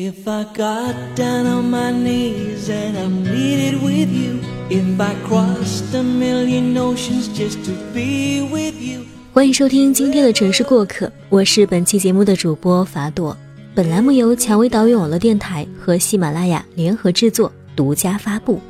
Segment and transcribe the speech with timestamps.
[0.00, 4.38] If I got down on my knees and I pleaded with you,
[4.70, 9.00] if I crossed a million oceans just to be with you.
[9.32, 13.36] 欢迎收听今天的城市过客，我是本期节目的主播法朵。
[13.74, 18.60] 本栏目由蔷薇岛屿网络电台和喜马拉雅联合制作，独家发布。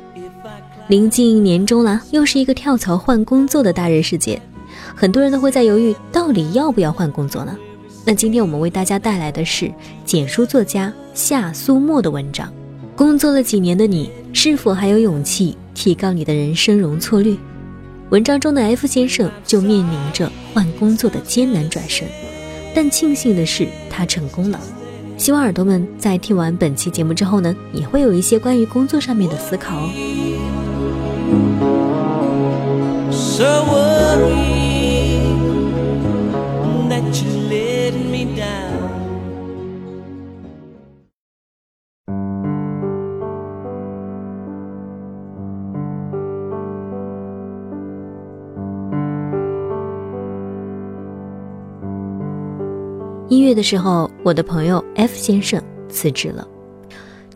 [0.87, 4.41] 临近年终了，又是一个跳槽换工作的大人世界，
[4.95, 7.55] 很多人都会在犹豫，到底要不要换工作呢？
[8.05, 9.71] 那今天我们为大家带来的是
[10.03, 12.51] 简书作家夏苏沫的文章。
[12.95, 17.37] 工作了几年的你，是否还有勇气提高你的人生容错率？
[18.09, 22.07] 文章中的 F 先生就面临着换工作的艰难转身，
[22.73, 24.59] 但庆幸的是他成功了。
[25.15, 29.89] 希望耳朵们在听完本期节目之后呢，也会有一些关于工作上面的思考哦。
[53.29, 56.47] 一月的时候，我的朋友 F 先生辞职了。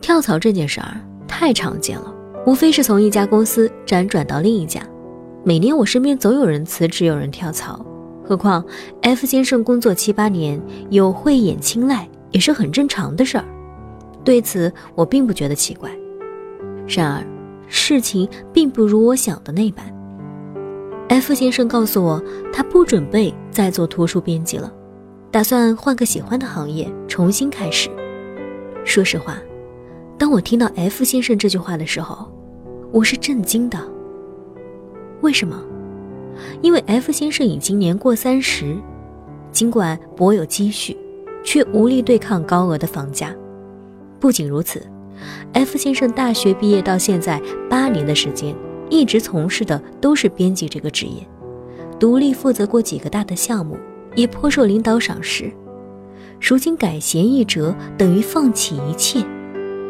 [0.00, 2.12] 跳槽这件事儿太常见了，
[2.44, 4.82] 无非是从一家公司辗转到另一家。
[5.44, 7.86] 每年我身边总有人辞职，有人跳槽。
[8.24, 8.64] 何况
[9.02, 13.44] F 先生工作七八年，有慧眼青睐也是很正常的事儿。
[14.24, 15.88] 对此我并不觉得奇怪。
[16.88, 17.24] 然而，
[17.68, 19.86] 事情并不如我想的那般。
[21.08, 22.20] F 先生告诉我，
[22.52, 24.72] 他不准备再做图书编辑了。
[25.34, 27.90] 打算换个喜欢的行业，重新开始。
[28.84, 29.36] 说实话，
[30.16, 32.30] 当我听到 F 先生这句话的时候，
[32.92, 33.76] 我是震惊的。
[35.22, 35.60] 为什么？
[36.62, 38.76] 因为 F 先生已经年过三十，
[39.50, 40.96] 尽管颇有积蓄，
[41.42, 43.34] 却无力对抗高额的房价。
[44.20, 44.86] 不仅如此
[45.52, 48.54] ，F 先生大学毕业到现在八年的时间，
[48.88, 51.26] 一直从事的都是编辑这个职业，
[51.98, 53.76] 独立负责过几个大的项目。
[54.14, 55.52] 也颇受领导赏识，
[56.40, 59.24] 如今改弦易辙等于放弃一切，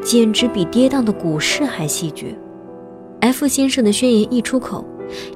[0.03, 2.37] 简直比跌宕的股市还戏剧。
[3.21, 4.85] F 先生的宣言一出口，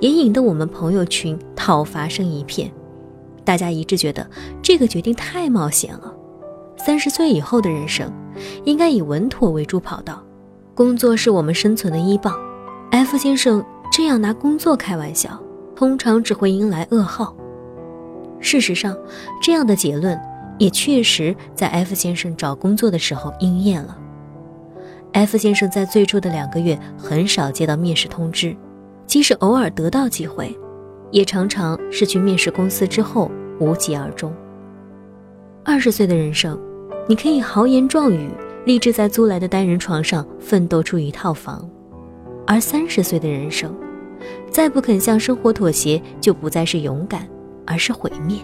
[0.00, 2.70] 也引得我们朋友群讨伐声一片，
[3.44, 4.28] 大家一致觉得
[4.62, 6.14] 这个决定太冒险了。
[6.76, 8.12] 三十岁以后的人生，
[8.64, 10.22] 应该以稳妥为主跑道，
[10.74, 12.34] 工作是我们生存的依傍。
[12.90, 15.42] F 先生这样拿工作开玩笑，
[15.74, 17.34] 通常只会迎来噩耗。
[18.40, 18.96] 事实上，
[19.42, 20.18] 这样的结论
[20.58, 23.96] 也确实在 F 先生找工作的时候应验了。
[25.12, 28.54] F 先生在最初的两个月很少接到面试通知，
[29.06, 30.56] 即使偶尔得到机会，
[31.10, 34.32] 也常常是去面试公司之后无疾而终。
[35.64, 36.58] 二十岁的人生，
[37.08, 38.30] 你可以豪言壮语，
[38.66, 41.68] 立志在租来的单人床上奋斗出一套房；
[42.46, 43.74] 而三十岁的人生，
[44.50, 47.26] 再不肯向生活妥协，就不再是勇敢。
[47.68, 48.38] 而是毁灭。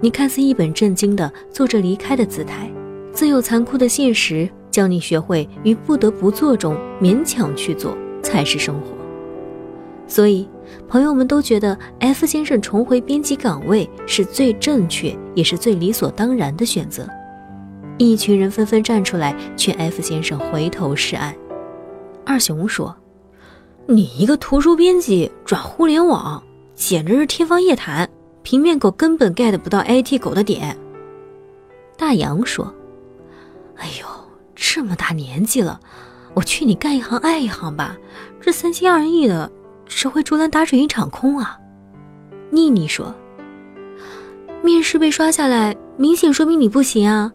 [0.00, 2.70] 你看似一本正经的做着离开的姿态，
[3.12, 8.88] 自有残酷的现实教你学会于不得不做中勉强去做才是生活。
[10.06, 10.48] 所以，
[10.88, 17.06] 朋友们都觉得 F 先生重回编辑岗位是最正确也是最理所当然的选择。
[17.96, 21.34] 一群人纷纷站出来劝 F 先生回头是岸。
[22.24, 22.96] 二熊说
[23.86, 26.42] ：“你一个图书编辑转互联网，
[26.74, 28.08] 简直是天方夜谭。”
[28.42, 30.76] 平面狗根本 get 不到 IT 狗的点。
[31.96, 32.74] 大洋说
[33.76, 34.06] ：“哎呦，
[34.54, 35.78] 这么大年纪了，
[36.34, 37.96] 我劝你干一行爱一行吧。
[38.40, 39.50] 这三心二意的，
[39.86, 41.58] 只会竹篮打水一场空啊。”
[42.50, 43.14] 妮妮说
[44.64, 47.32] ：“面试被刷下来，明显说明你不行啊！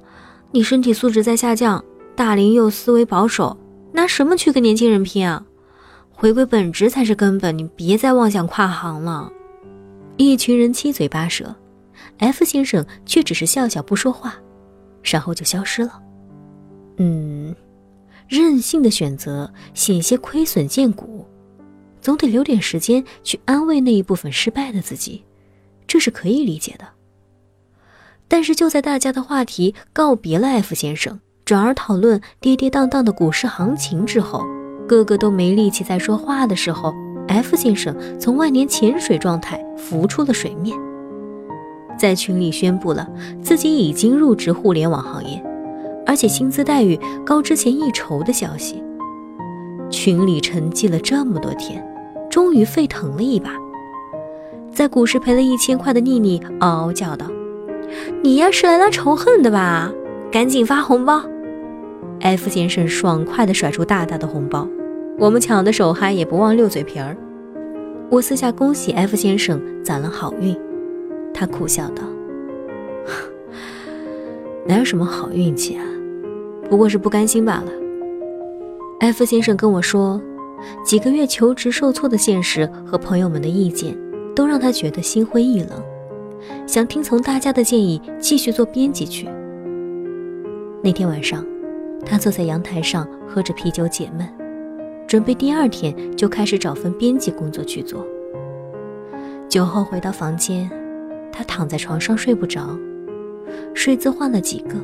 [0.51, 1.83] 你身体素质在下降，
[2.15, 3.55] 大龄又思维保守，
[3.93, 5.43] 拿什么去跟年轻人拼啊？
[6.11, 9.31] 回归本职才是根本，你别再妄想跨行了。”
[10.17, 11.53] 一群人七嘴八舌
[12.19, 14.35] ，F 先生却只是笑笑不说话，
[15.03, 16.01] 然后就消失了。
[16.97, 17.53] 嗯，
[18.27, 21.25] 任性的选择险些亏损见骨，
[21.99, 25.23] 总得留点时间去安慰那一部分失败的自己，
[25.85, 26.87] 这是可以理解的。
[28.27, 34.43] 但是就在大家的话题告别了 F 先生，转而讨论跌跌宕宕的股市行情之后，
[34.87, 36.93] 个个都没力气再说话的时候。
[37.27, 40.77] F 先生从万年潜水状态浮出了水面，
[41.97, 43.07] 在群里宣布了
[43.41, 45.43] 自己已经入职互联网行业，
[46.05, 48.81] 而且薪资待遇高之前一筹的消息。
[49.89, 51.83] 群里沉寂了这么多天，
[52.29, 53.51] 终于沸腾了一把。
[54.71, 57.25] 在股市赔了一千块的妮妮嗷嗷叫道
[58.21, 59.91] ：“你呀是来拉仇恨的吧？
[60.31, 61.21] 赶紧发红包！”
[62.19, 64.67] F 先生爽快地甩出大大的红包，
[65.17, 67.15] 我们抢的手嗨，也不忘溜嘴皮儿。
[68.09, 70.55] 我私下恭喜 F 先生攒了好运，
[71.33, 72.03] 他苦笑道
[74.67, 75.85] ：“哪有什么好运气啊，
[76.69, 77.71] 不过是不甘心罢了。
[78.99, 80.21] ”F 先生跟我说，
[80.83, 83.97] 几个月求职受挫的现实和朋友们的意见，
[84.35, 85.69] 都让他觉得心灰意冷，
[86.67, 89.29] 想听从大家的建议继续做编辑去。
[90.83, 91.45] 那天晚上。
[92.07, 94.29] 他坐在阳台上喝着啤酒解闷，
[95.15, 98.05] 准备第二天就开始找份编辑工作去做。
[99.47, 100.69] 酒后回到房间，
[101.31, 102.77] 他躺在床上睡不着，
[103.73, 104.75] 睡姿换了几个，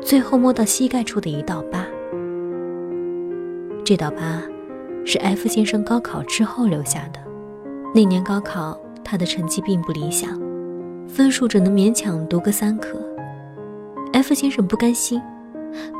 [0.00, 1.86] 最后摸到膝盖处的一道疤。
[3.84, 4.42] 这道疤
[5.04, 7.20] 是 F 先生高考之后留下的。
[7.94, 10.36] 那年高考他的成绩并不理想，
[11.06, 12.98] 分数只能勉强读个三科。
[14.12, 15.22] F 先生不甘心。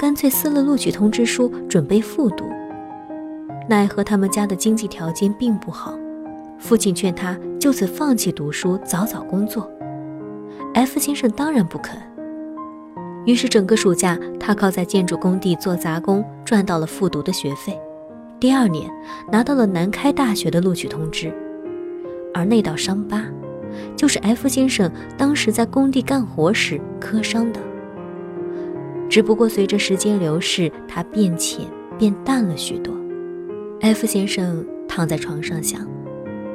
[0.01, 2.45] 干脆撕了录取通知书，准备复读。
[3.69, 5.99] 奈何他们家的经济条件并不好，
[6.59, 9.69] 父亲劝他就此放弃读书，早早工作。
[10.75, 12.01] F 先生当然不肯。
[13.25, 17.77] 于是整个暑假，他靠在建筑工地做杂工，赚到了复读的学费。
[18.39, 18.89] 第二年，
[19.33, 21.35] 拿到了南开大学的录取通知。
[22.33, 23.25] 而那道伤疤，
[23.97, 27.61] 就是 F 先生当时在工地干活时磕伤的。
[29.09, 31.67] 只不过随着时间流逝，它变浅、
[31.99, 32.95] 变淡了许多。
[33.87, 35.87] F 先生躺在床上想：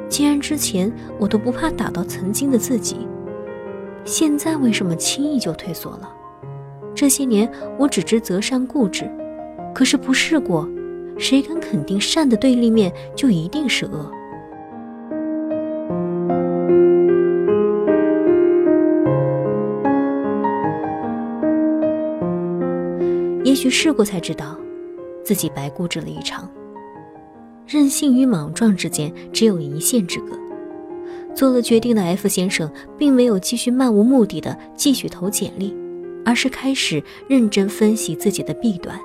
[0.06, 3.08] 既然之前我都不怕打到曾经的自己，
[4.04, 6.12] 现在为什么轻易就退缩了？
[6.94, 9.10] 这些年我只知择善固执，
[9.74, 10.68] 可是不试过，
[11.16, 14.12] 谁敢肯定善的对立面就一定是恶？
[23.42, 24.54] 也许试过才知道，
[25.24, 26.46] 自己白固执了一场。
[27.66, 30.38] 任性与莽撞之间只有一线之隔。
[31.34, 35.74] 做了决定的 F 先生，并没有继续漫无目的的继续投简历，
[36.24, 38.98] 而是开始认真分析自己的弊端。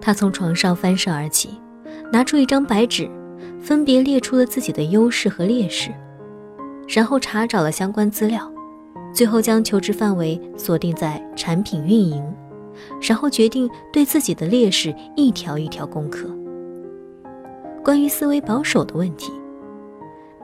[0.00, 1.50] 他从床上翻身而起，
[2.10, 3.08] 拿出一张白纸，
[3.60, 5.90] 分别列出了自己的优势和劣势，
[6.88, 8.50] 然后查找了相关资料，
[9.14, 12.20] 最后将求职范围锁定在产品运营。
[13.00, 16.28] 然后决定对自己的劣势一条一条攻克。
[17.84, 19.32] 关于思维保守的问题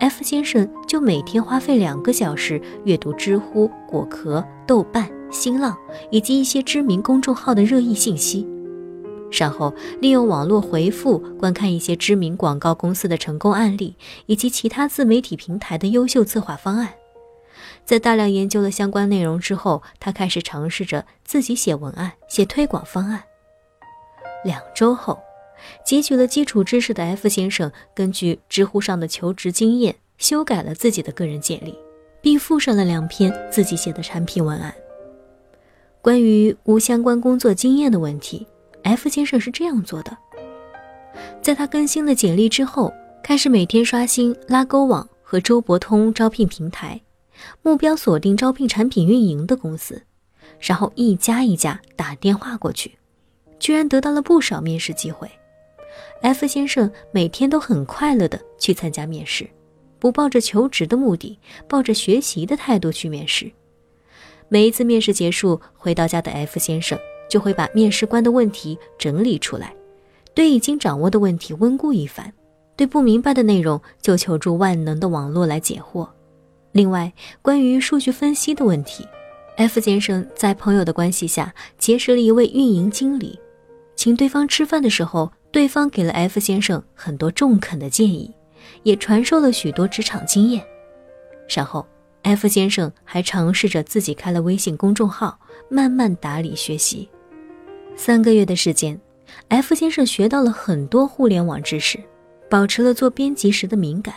[0.01, 5.77] ，F 先生就每天花费两个小时阅读知乎、果壳、豆瓣、新浪
[6.11, 8.45] 以及一些知名公众号的热议信息，
[9.31, 13.95] 然后利用网络回复观看一些知名广告公司的成功案例
[14.27, 16.93] 以及其他自媒体平台的优秀策划方案。
[17.85, 23.23] 在大量研究了相关内容之后，他开始尝试着自己写文案、写推广方案。
[24.45, 25.19] 两周后，
[25.85, 31.75] 汲取了基础知识的 F 先生根据知乎上的求职经验修改了自己的个人简历，
[32.21, 34.75] 并附上了两篇自己写的产品文案。
[36.01, 38.47] 关于无相关工作经验的问题
[38.83, 40.17] ，F 先生是这样做的：
[41.43, 47.01] 在他更新了简历之后，开始每天刷新拉勾网和周伯通招聘平台。
[47.63, 50.03] 目标锁定招聘产品运营的公司，
[50.59, 52.99] 然后一家一家打电话过去，
[53.61, 55.31] 居然得到了不少面试机会。
[56.21, 59.49] F 先生每天都很快乐的去参加面试，
[59.99, 63.51] 不抱着求职的目的，抱着学习的态度去面试。
[64.49, 66.99] 每一次面试结束，回到家的 F 先生
[67.31, 69.73] 就会把面试官的问题整理出来，
[70.35, 72.33] 对已经掌握的问题温故一番，
[72.75, 76.09] 对不明白的内容就求助万能的网络来解惑。
[76.73, 79.07] 另外，关于数据分析的问题
[79.57, 83.39] ，F 先生在朋友的关系下结识了一位运营经理，
[83.97, 88.33] 请对方吃饭的时候，对方给了 F 先生很多中肯的建议，
[88.83, 90.63] 也传授了许多职场经验。
[91.49, 91.87] 然后
[92.23, 95.39] ，F 先生还尝试着自己开了微信公众号，
[95.71, 97.09] 慢慢打理学习。
[97.97, 99.01] 三个月的时间
[99.49, 101.99] ，F 先生学到了很多互联网知识，
[102.51, 104.15] 保持了做编辑时的敏感，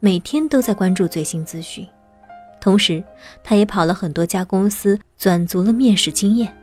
[0.00, 1.86] 每天都在关注最新资讯。
[2.60, 3.02] 同时，
[3.42, 6.54] 他也跑了很多家公司，攒足了面试经验，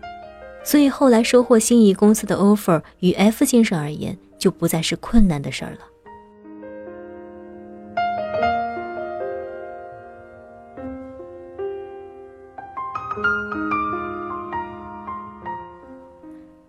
[0.63, 5.79] 所以后来收获心仪公司的 offer，与 F 先生而言就不再是困难的事儿了。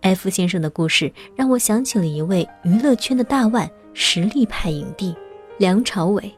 [0.01, 5.15] F 先生的故事让我想起了一位娱乐圈的大腕，实力派影帝
[5.57, 6.31] 梁朝伟。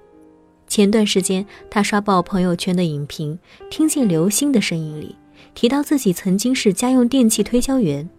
[0.68, 3.38] 前段时间，他刷爆朋友圈的影评，
[3.70, 5.16] 听见刘星的声音里
[5.54, 8.10] 提到自己曾经是家用电器推销员，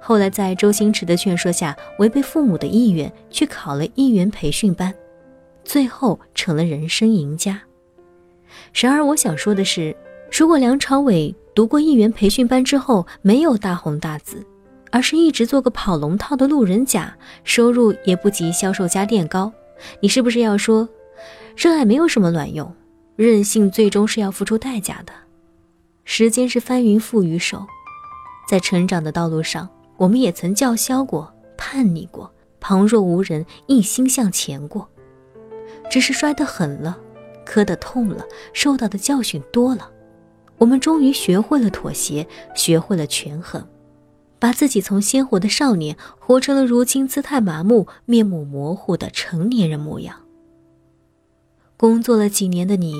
[0.00, 4.92] 后来在周星驰的劝说下，违背父母的意愿去考了艺员培训班，
[5.64, 7.62] 最后成了人生赢家。
[8.72, 9.94] 然而，我想说的是，
[10.30, 14.44] 如果梁朝伟读过艺员培训班之后没有大红大紫，
[14.90, 19.52] 而是一直做个跑龙套的路人甲，收入也不及销售家电高，
[20.00, 20.88] 你是不是要说，
[21.56, 22.74] 热爱没有什么卵用，
[23.16, 25.12] 任性最终是要付出代价的？
[26.04, 27.66] 时间是翻云覆雨手，
[28.48, 29.68] 在成长的道路上。
[29.98, 34.88] 我们也曾叫嚣过、叛逆过、旁若无人、一心向前过，
[35.88, 36.98] 只是摔得狠了，
[37.44, 39.88] 磕得痛了，受到的教训多了，
[40.58, 43.64] 我们终于学会了妥协，学会了权衡，
[44.40, 50.16] 把自己从鲜活的少年活成了如今姿态麻木、面目模糊的成年人模样。
[51.76, 52.94] 工作了几年的你，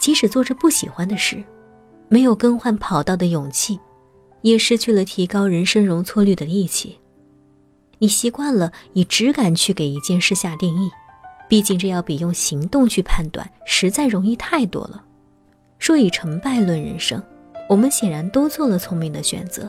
[0.00, 1.44] 即使做着不喜欢的事，
[2.08, 3.78] 没有更换跑道的勇气。
[4.42, 7.00] 也失去了提高人生容错率的力气。
[7.98, 10.88] 你习惯了以直感去给一件事下定义，
[11.48, 15.02] 毕竟这要比用行动去判断实在容易太多了。
[15.80, 17.20] 说以成败论人生，
[17.68, 19.68] 我们显然都做了聪明的选择。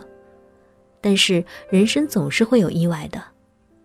[1.02, 3.20] 但是人生总是会有意外的，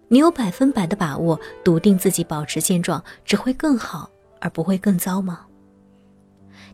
[0.09, 5.47] 你有百分百的把握笃定自己保持现状只会更好而不会更糟吗？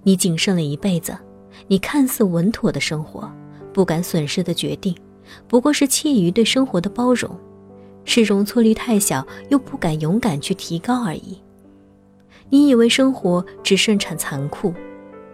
[0.03, 1.17] 你谨慎了一辈子，
[1.67, 3.31] 你看似稳妥的生活。
[3.71, 4.97] 不敢损失的决定，
[5.47, 7.31] 不过是怯于对生活的包容，
[8.05, 11.39] 是容错率太小又不敢勇敢去提高而已。
[12.49, 14.73] 你以为生活只盛产残酷，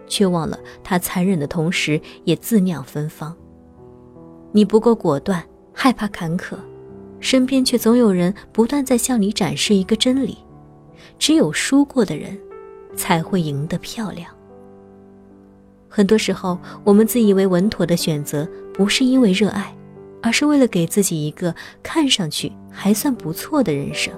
[0.05, 3.35] 却忘了它残忍的同时也自酿芬芳。
[4.51, 6.55] 你不够果断，害怕坎坷，
[7.19, 10.37] 身边却总有人不断在向你展示一个真理：
[11.17, 12.37] 只有输过的人，
[12.95, 14.34] 才会赢得漂亮。
[15.95, 19.73] 很多时候，我们自以为稳妥的选择，不是因为热爱，
[20.21, 24.13] 而是为了给自己一个看上去还算不错的人生。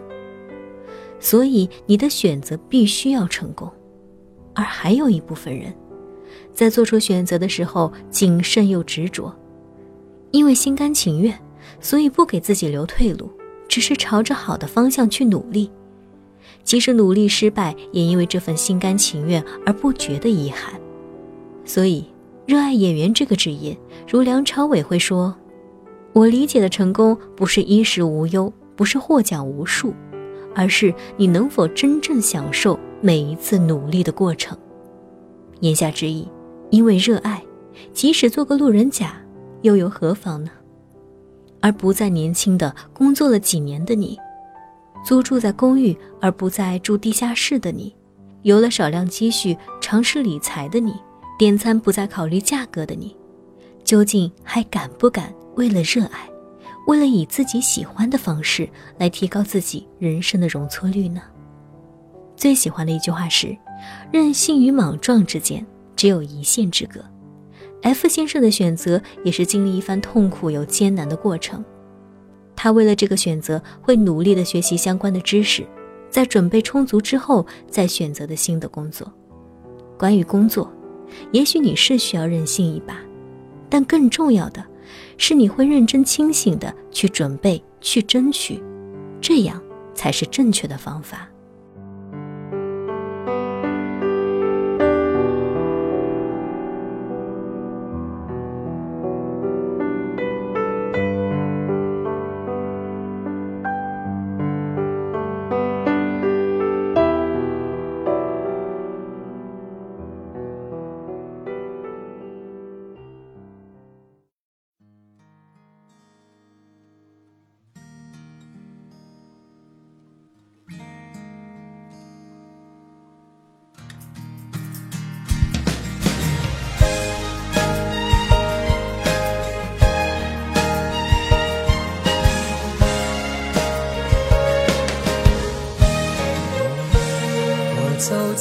[1.20, 3.72] 所以，你的选择必须要成功。
[4.56, 5.72] 而还有一部分人，
[6.52, 9.32] 在做出选择的时候谨慎又执着，
[10.32, 11.40] 因为心甘情愿，
[11.80, 13.30] 所以不给自己留退路，
[13.68, 15.70] 只是朝着好的方向去努力。
[16.64, 20.82] 即使努力失败，也因为这份心甘情愿而不觉得遗憾。
[21.68, 22.04] 所以，
[22.46, 23.78] 热爱演员这个职业，
[24.10, 25.36] 如梁朝伟会说
[26.14, 29.94] ：“我理解的成功，不是衣食无忧，不是获奖无数，
[30.56, 34.58] 而是你能否真正享受每一次努力的过程。”
[35.60, 36.26] 言下之意，
[36.70, 37.44] 因为热爱，
[37.92, 39.14] 即使做个路人甲，
[39.62, 40.50] 又有何妨呢？
[41.60, 44.18] 而不再年轻的工作了几年的你，
[45.04, 47.94] 租住在公寓而不再住地下室的你，
[48.44, 50.94] 有了少量积蓄尝试理财的你。
[51.38, 53.16] 点餐不再考虑价格的你，
[53.84, 56.28] 究竟还敢不敢为了热爱，
[56.88, 58.68] 为了以自己喜欢的方式
[58.98, 61.22] 来提高自己人生的容错率呢？
[62.36, 63.56] 最喜欢的一句话是
[64.12, 65.64] ：“任性与莽撞之间
[65.96, 67.00] 只有一线之隔。
[67.84, 71.64] ”F 先生的选择也是经历一番痛苦又艰难的过程。
[72.56, 75.64] 他为了这个选择，会努力的学习相关的知识，
[76.10, 79.12] 在准备充足之后，再选择的新的工作。
[80.00, 80.72] 关于工作。
[81.32, 82.98] 也许你是需要任性一把，
[83.70, 84.64] 但更重要的
[85.18, 88.62] 是你会认真清醒的去准备、去争取，
[89.22, 89.62] 这样
[89.94, 91.30] 才是正确的方法。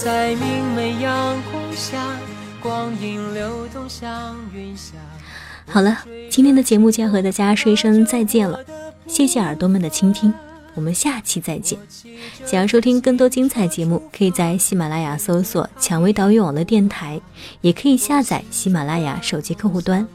[0.06, 2.00] 在明媚阳光下，
[2.62, 4.92] 光影流动像云霞。
[5.66, 5.98] 好了，
[6.30, 8.60] 今天的节目就要和大家说一声再见了，
[9.08, 10.32] 谢谢耳朵们的倾听，
[10.76, 11.76] 我们下期再见。
[12.44, 17.20] 想要收听更多精彩节目，可以在喜马拉雅搜索“蔷薇岛屿网络电台”，
[17.60, 20.06] 也可以下载喜马拉雅手机客户端，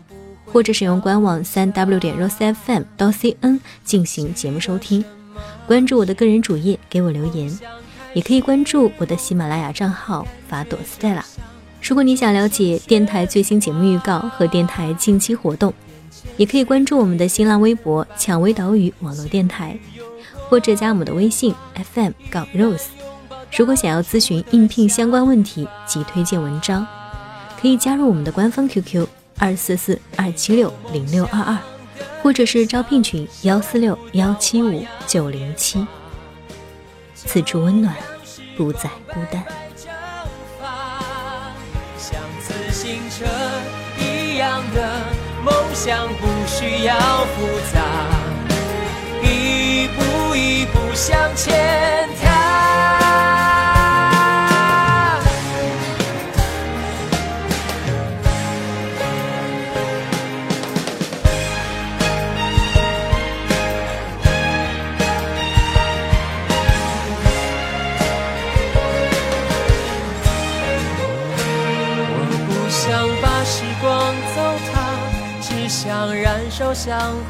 [0.46, 5.04] 或者使用官网三 w 点 rosefm 到 cn 进行节目收听。
[5.68, 7.54] 关注我的个人主页，给我留言。
[8.14, 11.24] 也可以关注我的喜马拉雅账号法朵 Stella。
[11.82, 15.74] 如果你想了解电台最新节目预告和电台近期活动，
[16.38, 19.78] 也可以关注我们的新浪微博“蔷薇岛屿网络电台”，
[20.50, 21.56] 或者加我们的微信
[21.94, 22.88] FM 杠 Rose。
[23.58, 26.86] 如果想要咨询应聘相关问题及推荐文章，
[27.60, 29.08] 可以加入我们的官方 QQ
[29.40, 31.58] 二四四二七六零六二二，
[32.22, 35.86] 或者是招聘群幺四六幺七五九零七。
[37.26, 37.96] 此处温暖，
[38.58, 39.44] 不再孤单。
[41.98, 43.26] 像自行车
[43.98, 45.06] 一样的
[45.44, 47.82] 梦想不需要复杂，
[49.22, 52.10] 一步一步向前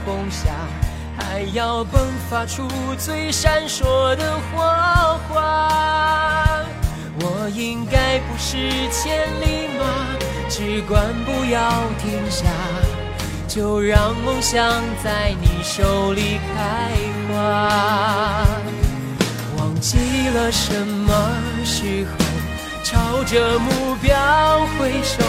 [0.03, 0.49] 红霞，
[1.17, 1.97] 还要迸
[2.29, 2.67] 发出
[2.97, 6.59] 最闪烁的火花。
[7.19, 8.57] 我应该不是
[8.89, 9.83] 千里马，
[10.49, 12.45] 只管不要停下，
[13.47, 16.91] 就让梦想在你手里开
[17.27, 18.47] 花。
[19.57, 21.13] 忘记了什么
[21.63, 22.11] 时候，
[22.83, 25.23] 朝着目标挥手，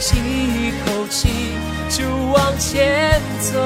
[0.00, 1.28] 吸一口气。
[1.88, 3.58] 就往前走，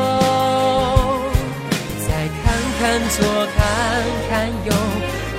[2.06, 2.08] 再
[2.42, 2.44] 看
[2.78, 3.18] 看左，
[3.56, 3.60] 看
[4.30, 4.30] 看
[4.64, 4.72] 右，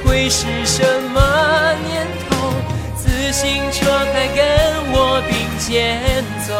[0.06, 1.18] 会是什么
[1.88, 2.54] 年头？
[2.98, 3.80] 自行车
[4.14, 4.38] 还跟
[4.92, 5.64] 我并肩
[6.46, 6.52] 走。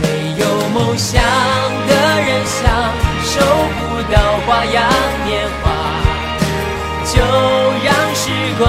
[0.00, 0.04] 没
[0.40, 1.22] 有梦想
[1.86, 1.90] 的
[2.22, 2.60] 人享
[3.22, 3.32] 受
[3.78, 3.80] 不
[4.10, 4.76] 到花样
[5.26, 5.30] 年
[5.62, 5.64] 华，
[7.04, 7.14] 就
[7.84, 8.22] 让时
[8.58, 8.62] 光